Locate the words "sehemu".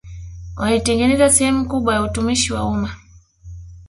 1.29-1.67